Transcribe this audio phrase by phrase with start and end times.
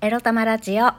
[0.00, 0.92] エロ玉ラジオ。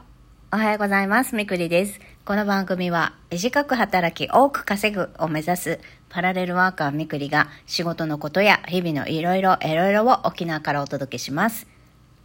[0.51, 1.33] おはようございます。
[1.33, 2.01] みくりです。
[2.25, 5.79] この番組は、短く働き多く稼ぐを目指す
[6.09, 11.65] パラレルワーカーみくりが仕事のことや日々のいろいろいろいろを沖縄からお届けします。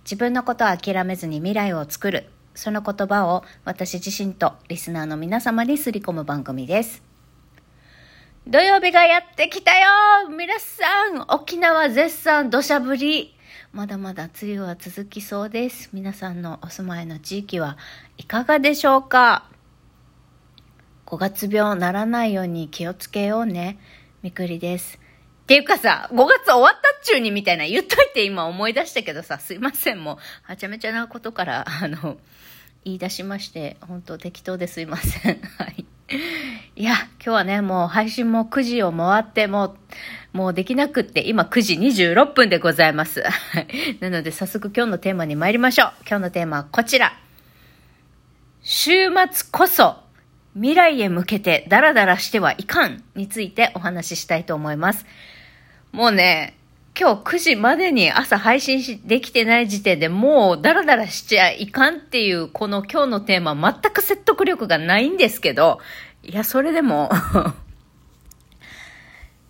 [0.03, 2.27] 自分のことを諦めずに未来を作る。
[2.57, 7.05] その言葉を私自身とリスナーの皆様にすり込む番組です。
[8.49, 13.35] 土曜日がやってきたよ皆さん沖縄絶賛土砂降り
[13.75, 15.91] まだまだ梅雨は続きそうです。
[15.93, 17.77] 皆さんのお住まいの地域は
[18.17, 19.51] いかがでしょうか
[21.07, 23.81] ？5月病ならないように気をつけようね。
[24.23, 25.01] みくりです。
[25.43, 30.05] っていうかさ、5月終わったっちゅうにみたいな言っといて今思い出したけどさ、すいません。
[30.05, 32.17] もう、はちゃめちゃなことから、あの、
[32.85, 35.41] 言い出しまして、本当適当ですいません。
[35.59, 35.85] はい。
[36.85, 39.75] いや、今日はね、もう配信も9時を回って、も
[40.35, 43.25] う、もうできなくって、今9時26分でございます。
[44.01, 45.93] なので早速今日のテーマに参りましょう。
[46.07, 47.19] 今日のテーマはこちら。
[48.61, 49.97] 週末こそ
[50.53, 55.07] 未来へ向けてダラダラしてはいかんについてお話ししたいと思います。
[55.91, 56.59] もうね、
[57.01, 65.81] 今日9時までに朝配信しできてない時点でもうダラダラしちゃいかんっていうこの今日のテーマ全く説得力がないんですけど、
[66.27, 67.11] いや、それでも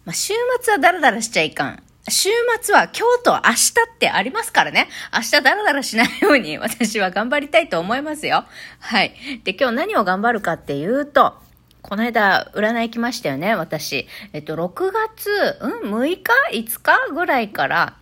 [0.05, 1.83] ま、週末はダラダラしちゃいかん。
[2.09, 2.29] 週
[2.61, 4.89] 末は今日と明日ってありますからね。
[5.15, 8.45] 明日ダラダラしないように私は頑張りたいと思いますよ。
[8.81, 9.15] はい。
[9.45, 11.35] で、今日何を頑張るかっていうと、
[11.81, 14.07] この間、占い来ましたよね、私。
[14.33, 17.97] えっと、6月、うん、6日 ?5 日ぐらいから、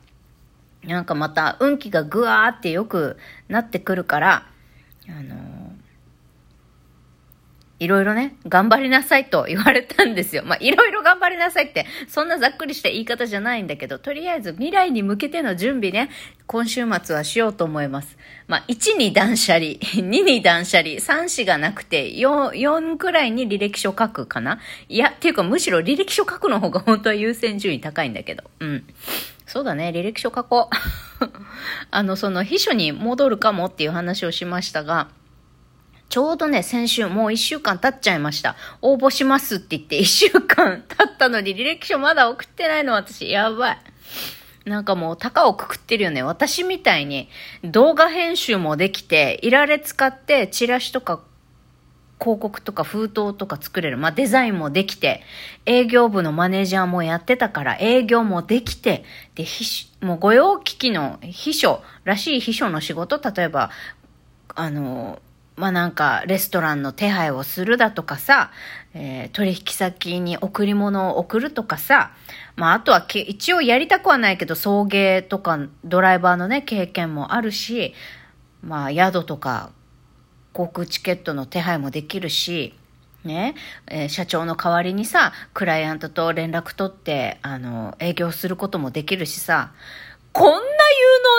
[0.84, 4.46] なんかまた運気がぐわーって良くなってくるから、
[5.08, 5.36] あの
[7.82, 10.44] いろいろね、頑張りなさいと言われたんですよ。
[10.44, 16.08] まあ、いろいろ頑張りなさいって、そんなざっくりした言い方じゃないんだけど、とりあえず未来に向けての準備ね、
[16.46, 18.16] 今週末はしようと思います。
[18.46, 19.64] まあ、1に断捨離、
[19.98, 24.60] 2に断捨離、3子がなくて、4、4くらいに履歴書書くかな？
[24.88, 28.44] いや、っていうかむしろ履歴書書くの方が本当は優先順位高いんだけど。
[28.60, 28.84] うん。
[29.46, 30.70] そうだね、履歴書書こ
[31.20, 31.24] う。
[31.90, 35.08] あの、その秘書に戻るかもっていう話をしましたが、
[36.12, 38.54] ちょうどね、先週、もう一週間経っちゃいました。
[38.82, 43.78] 応募しますって言って一週間経ったのに履歴書まだ送ってないの私、やばい。
[44.66, 46.22] なんかもう、高をくくってるよね。
[46.22, 47.30] 私みたいに
[47.64, 51.22] 動画編集もできて、いられ使ってチラシとか
[52.20, 53.96] 広告とか封筒とか作れる。
[53.96, 55.22] まあ、デザインもできて、
[55.64, 63.70] 営業部のマネージャーもやってたから、営業もできて、で、秘書もう御用聞きの秘書らしい秘書の仕事、例えば、
[64.54, 65.18] あの、
[65.56, 68.50] まあ、なんか、レストランの手配をするだとかさ、
[68.94, 72.12] えー取引先に贈り物を送るとかさ、
[72.56, 77.94] まあ、あとは、一応やりたくはないけど、送迎とか、ドライバーのね、経験もあるし、
[78.62, 79.70] まあ、宿とか、
[80.52, 82.74] 航空チケットの手配もできるし、
[83.24, 83.54] ね、
[83.88, 89.72] えー社長の代わりにさ、クライアントと連絡取って、あの、営業することもできるしさ、
[90.32, 90.62] こんな有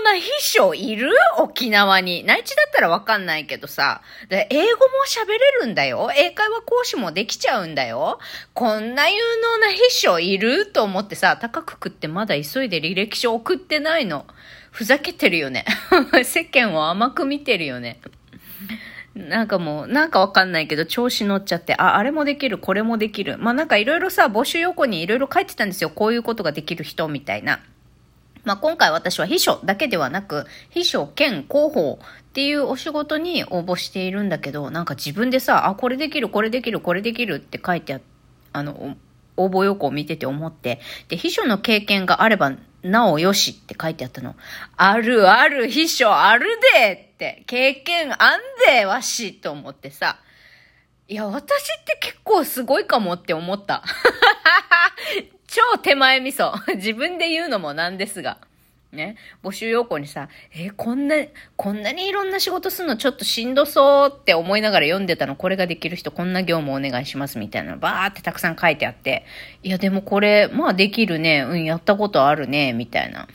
[0.04, 1.10] 能な秘書いる？
[1.40, 2.24] 沖縄に。
[2.24, 4.02] 内地だったらわかんないけどさ。
[4.30, 6.12] 英語も喋れるんだよ。
[6.16, 8.20] 英会話講師もできちゃうんだよ。
[8.54, 10.68] こんな有能な秘書いる？
[10.68, 14.28] と思ってさ、高く食ってまだ急いで履歴書送ってないの。
[14.70, 15.66] ふざけてるよね。
[16.24, 18.00] 世間を甘く見てるよね。
[19.16, 23.38] なんかもう、なんかわかんないけど、調子乗っちゃって、あ、あれもできる、これもできる。
[23.38, 25.90] まあなんかいろいろさ、募集横にいろいろ書いてたんですよ。
[25.90, 27.60] こういうことができる人みたいな。
[28.44, 38.00] まあ、今回私は秘書だけではなく、秘書兼広報っていうお仕事に応募しているんだけど、なんか自分でさ、あ、これできる、これできる、これできるって書いてあ
[38.52, 38.98] あの、
[39.38, 42.54] 応募要項を見てて思って、で、秘書の経験があれば、
[42.84, 44.36] なおよしって書いてあったの。
[44.76, 46.46] あるある、秘書ある
[46.76, 50.18] でって、経験あんで、わしと思ってさ、
[51.08, 53.84] いや、私って結構すごいかもって思った。
[55.94, 56.54] 手前味噌。
[56.76, 58.38] 自分で言うのもなんですが。
[58.92, 59.16] ね。
[59.44, 61.16] 募集要項にさ、えーこんな、
[61.56, 69.26] こんなにいろんな仕事するのちょっとしんどそうって思いながら読んでたの、これができる人、こんな業務お願いしますみたいなのバーってたくさん書いてあって、
[69.64, 73.28] いやでもこれ、まあできるね、うん、やったことあるね、みたいな。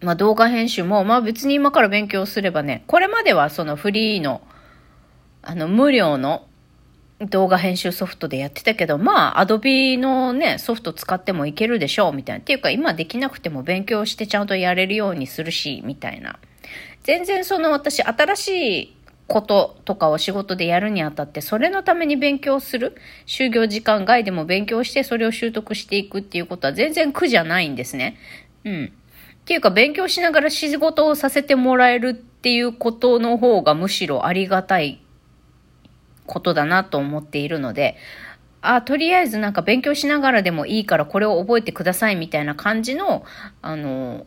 [0.00, 4.42] まあ動画編集も、まあ別に今から勉強すればね、これまではそのフリーの、
[5.42, 6.47] あの無料の
[7.20, 12.40] 動画編集ソフトでやってたけど、まあ、アドビのね、ソフト使ってもいけるでしょう、みたいな。
[12.40, 16.38] っていうか、今できなくても勉強してちゃんとやれるようにするし、みたいな。
[17.02, 18.48] 全然その私、新し
[18.82, 22.96] いこととかを仕事でやるにあたって、それのために勉強する。
[23.26, 28.16] 就業時間外でも勉強して、それを習得していくっていうことは全然苦じゃないんですね。
[28.64, 28.92] うん。
[29.40, 35.00] っていうか、勉強しながら仕事をさせてもらえるっていうことの方がむしろありがたい
[36.28, 37.96] ことだなと思っているので、
[38.60, 43.24] あ、とりあえずなんか勉強しながらでもいいからこれを覚えてくださいみたいな感じの、
[43.62, 44.26] あの、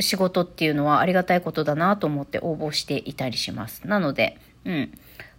[0.00, 3.86] 仕事っていうのはありがたいことだなと思って応募していたりします。
[3.86, 4.92] なので、うん。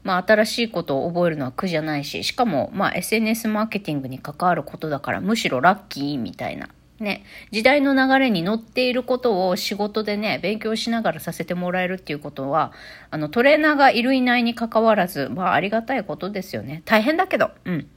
[0.04, 6.70] まあ、新しいことを覚えるのは苦じゃないし、しかも、まあ、SNS マーケティングに関わることだから、むしろラッキーみたいな。
[7.00, 12.74] ね、時代の流れに乗っていることを仕事でね、勉強しながらさせてもらえるっていうことは、
[13.10, 16.82] あの、トレーナーがいるいないに関わらず、まあ、ありがたいことですよね。
[16.86, 17.88] 大変だけど、うん。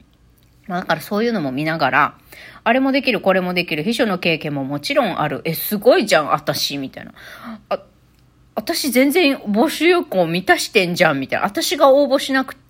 [0.67, 2.17] まあ、だからそういうのも見ながら、
[2.63, 5.41] あれもできる、これもできる、秘書の経験ももちろんある。
[5.43, 7.13] え、すごいじゃん、私、みたいな。
[7.69, 7.79] あ、
[8.55, 11.45] 私全然募集要項満たしてんじゃん、みたいな。
[11.45, 12.62] 私が応募しなくて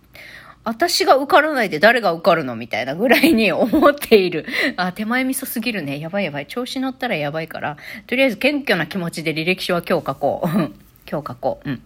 [0.64, 4.46] 私が受からないで誰が受かるのみたいなぐらいに思っている。
[4.78, 6.00] あ、手前味噌すぎるね。
[6.00, 6.48] やばいやばい。
[6.48, 7.78] 調子乗ったらやばいから。
[8.08, 10.48] とりあえず謙虚な気持ちで履歴書は今日書こう。
[11.10, 11.70] 今日書こう。
[11.70, 11.76] うん。
[11.76, 11.80] っ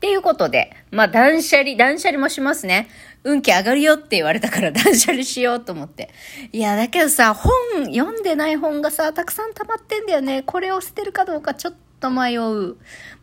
[0.00, 2.88] ていうことで、まあ断捨離、断捨離もしますね。
[3.24, 6.10] 運気上がるよって言われたから 断捨離しようと思って。
[6.52, 7.52] いや、だけどさ、本、
[7.86, 10.42] 読んでない本がさ、たくさん溜まってんだよね。
[10.42, 12.74] これを捨てるかどうかちょっとと迷う。
[12.74, 12.76] ま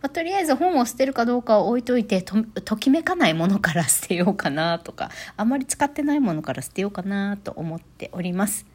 [0.03, 8.65] あ、とりあえず本を捨てるかどうかを置いといてと、ときめかないものから捨てようかなとか、あまり使ってないものから捨てようかなと思っております。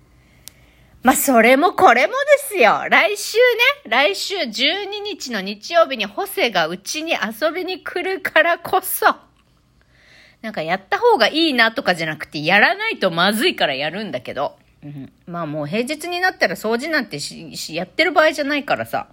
[1.03, 2.19] まあ、それもこれもで
[2.49, 2.85] すよ。
[2.91, 9.07] 来週ね、来週12日の日曜日にホセがうちに遊びに来るからこそ、
[10.43, 19.09] なんかやった方がいいなとかじゃなくて、やらないとまずいからやるんだけど、うん、まあもう平日になったら掃除なんてし、しやってる場合じゃないからさ。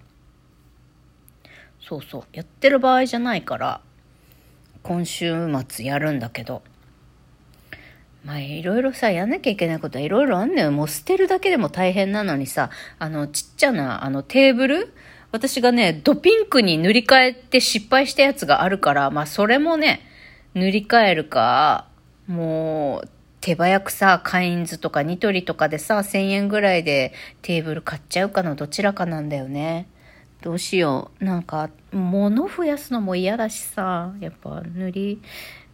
[1.88, 2.24] そうそう。
[2.34, 3.82] やってる場合じゃないから、
[4.84, 5.34] 今週
[5.68, 6.62] 末やるんだけど。
[8.26, 10.72] まあ、いろいろさ、やんなきゃいけないことはいろいろあんのよ。
[10.72, 14.94] もう捨てるだけでも大変なのにさ、あの、ちっちゃな、あの、テーブル？
[15.32, 20.02] 私がね、ドピンクに塗り替えて失敗したやつがあるから、まあ、それもね、
[20.56, 21.88] 塗り替えるか、
[22.28, 29.88] もう、手早くさ、カインズとかニトリとかでさ、1000円ぐらいでテーブル買っちゃうかのどちらかなんだよね。
[30.48, 31.26] どうしよう。
[31.26, 35.22] なんか、物増やすのも嫌だしさ、やっぱ塗り、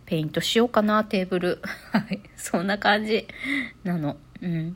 [0.07, 1.61] ペイントしようかな、テーブル。
[1.93, 2.19] はい。
[2.35, 3.27] そんな感じ
[3.83, 4.17] なの。
[4.41, 4.75] うん。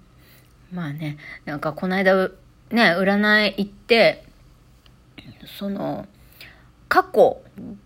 [0.71, 2.29] まあね、なんかこの間、
[2.69, 4.23] ね、占い行って、
[5.57, 6.07] その、
[6.88, 7.41] 過去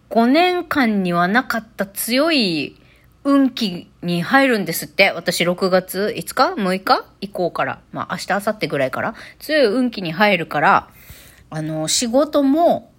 [0.09, 2.75] 5年間にはなかった強い
[3.23, 5.11] 運気に入るんですって。
[5.11, 7.79] 私6月5日 ?6 日以降から。
[7.93, 9.15] まあ明日、明後日ぐらいから。
[9.39, 10.89] 強い運気に入るから、
[11.51, 12.89] あの、仕事も、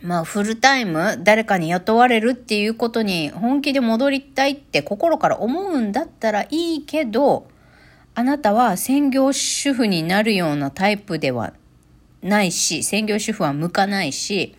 [0.00, 7.48] まあ、フルタイム、誰かに雇われるっていうことに本気で戻りたいって心から思うんだったらいいけど、
[8.14, 11.52] あなたは専業主婦になるようなタイプでは
[12.22, 14.54] ないし、専業主婦は向かないし、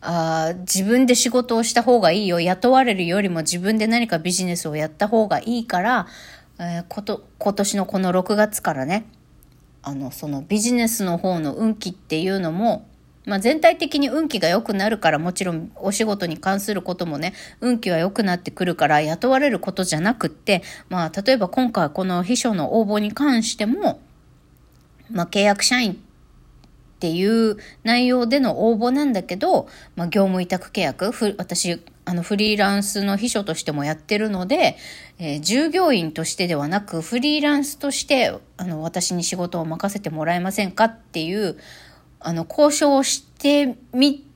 [0.00, 2.40] あ自分で仕事をした方がいいよ。
[2.40, 6.06] 雇われるよりも自分で何かビジネスをやった方がいいから、
[6.58, 9.04] えー、こと、今年のこの6月からね、
[9.82, 12.86] あの、そのビジネスの方の運気っていうのも、
[13.26, 24.00] まあ、全体的に運気が良くなるからもちろんお仕事に関することもね、運気は良くなってくるから雇われることじゃなくって、まあ、例えば今回この秘書の応募に関しても、
[25.10, 25.96] まあ、契約社員っ
[27.00, 34.76] ていう内容での応募なんだけど、まあ、業務委託契約、私、あの、フリーランスの秘書としてもやってるので、
[35.18, 41.56] えー、従業員としてではなく、フリーランスとして、あの、私に仕事を任せてもらえませんかっていう、
[42.18, 44.26] あの、交渉をしてみ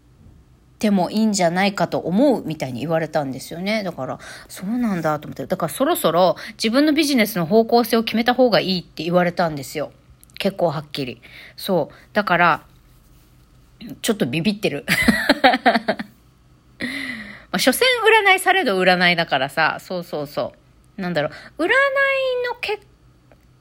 [0.78, 3.82] てもいいんじゃないかと思うみたいに言われたんですよね。
[3.82, 4.18] だから、
[4.48, 5.46] そうなんだと思って。
[5.46, 9.92] だからそろそろ自分のビジネスの方向性を決めた方がいいって言われたんですよ。
[10.38, 11.22] 結構はっきり。
[11.56, 11.94] そう。
[12.12, 12.66] だから、
[14.02, 14.84] ちょっとビビってる。
[17.54, 20.54] まあ、所詮占いされど占いだからさ、そうそうそ
[20.98, 21.00] う。
[21.00, 21.68] なんだろう、占い
[22.48, 22.84] の結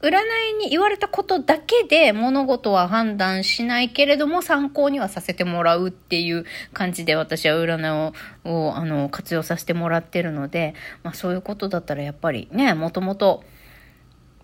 [0.01, 8.13] 占いに言われたことだけで物事は判断しないけれども参考にはさせてもらうっていう感じで私は占い
[8.45, 10.73] ををあの活用させてもらってるので、
[11.03, 13.43] まあそういうことだったらやっぱりね、もともと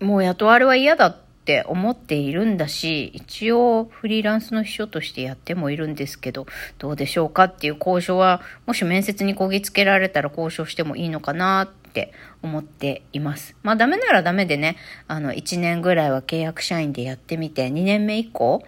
[0.00, 6.46] もう雇われは嫌だってって思っているんだし、一応フリーランスの秘書としてやってもいるんですけど、
[6.78, 13.56] どうでしょうかっていう交渉は、もし面接にこぎつけられたら交渉してもいいのかなって思っています。
[13.64, 14.76] まあダメならダメでね、
[15.08, 18.62] あの1年ぐらいは契約社員でやってみて、2年目以降、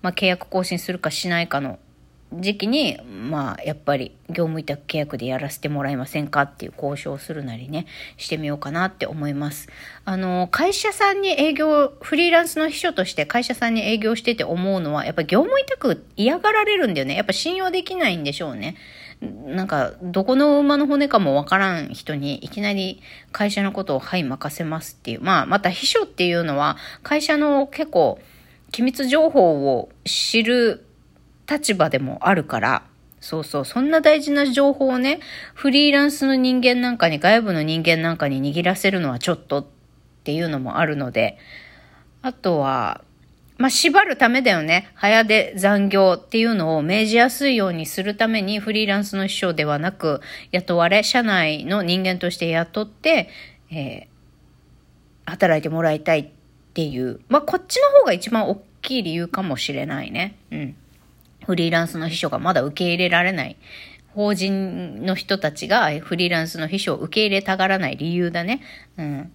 [0.00, 1.80] まあ契約更新するかしないかの
[2.32, 7.86] 時期に、まあ、やっぱり業務委託契約でやらせてもらえませんかっていう交渉するなりね、
[8.18, 9.68] してみようかなって思います。
[10.04, 17.14] あの、会社さんに営業、フリーランスの秘書として会社さんに営業してて思うのは、やっぱ業務委託嫌がられるんだよね。
[17.14, 18.76] やっぱ信用できないんでしょうね。
[19.20, 23.00] なんか、どこの馬の骨かもわからん人にいきなり
[23.32, 25.22] 会社のことをはい任せますっていう。
[25.22, 28.20] まあ、また秘書っていうのは会社の結構
[28.70, 30.84] 機密情報を知る
[31.50, 32.82] 立場でもあるから、
[33.20, 35.20] そうそう、そんな大事な情報をね、
[35.54, 39.66] フリーランスの人間なんかに、外部の人間なんかに握らせるのはちょっとっ
[40.24, 41.38] ていうのもあるので、
[42.22, 43.02] あとは、
[43.56, 44.88] まあ、縛るためだよね。
[44.94, 50.20] 早出残業っていうのを命じやすいようにするためにフリーランスの秘書ではなく、
[50.52, 53.28] 雇われ、社内の人間として雇って、
[53.72, 56.28] えー、働いてもらいたいっ
[56.74, 57.20] ていう。
[57.28, 60.36] まあ、こっちの方が一番大きい理由かもしれないね。
[60.52, 60.76] うん。
[61.48, 63.56] フリーランスの秘書がまだ受け入れられない。
[64.14, 68.60] 法人の人たちがフリーランスの秘書を受け入れたがらない理由だね。
[68.98, 69.32] うん。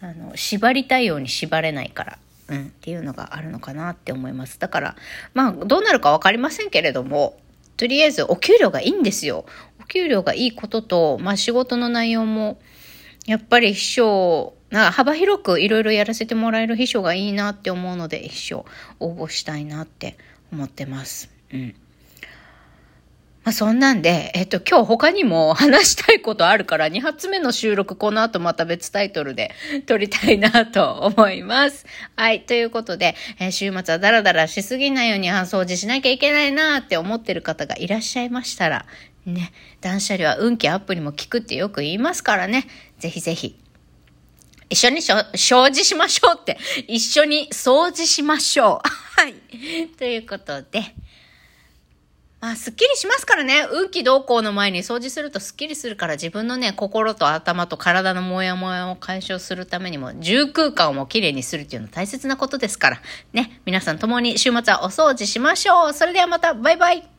[0.00, 2.18] あの、縛りたいように縛れないから。
[2.48, 4.60] うん、っていうのがあるのかなって思います。
[4.60, 4.96] だから、
[5.34, 7.36] まあ、どうなるかわかりませんけれども、
[7.76, 9.46] とりあえずお給料がいいんですよ。
[9.80, 12.60] お給料がいいことと、まあ仕事の内容も、
[13.26, 18.64] やっぱり秘書、な幅広くいろいろやらせてもらえる秘書がいいなって思うので、秘書
[19.00, 20.16] 応募したいなって
[20.52, 21.30] 思ってます。
[21.52, 21.74] うん。
[23.46, 29.52] まあ、そんなんで、えっと、今日他にも話したいことあるから、2発目の収録、この後また別タイトルで
[29.86, 31.86] 撮りたいなと思います。
[32.16, 32.40] はい。
[32.40, 38.84] ということで、えー、週末はダラダラしすぎないように掃除しなきゃいけないなって思ってる方がいらっしゃいましたら、
[39.26, 42.66] ね、断捨離は運気アップにも効くってよく言いますからね、
[42.98, 43.56] ぜひぜひ
[44.68, 46.58] 一緒にしょ掃除しましょうって。
[46.88, 48.88] 一緒に掃除しましょう。
[49.20, 49.34] はい。
[49.96, 50.94] ということで。
[52.40, 53.66] まあ、すっきりしますからね。
[53.72, 63.02] 運気動向の前に掃除するとすっきりするから自分のね、心と頭と体のモヤモヤを解消するためにも、住空間をきれいにするっていうのは大切なことですから。
[63.32, 63.60] ね。
[63.64, 65.92] 皆さん共に週末はお掃除しましょう。
[65.92, 67.15] それではまた、バイバイ。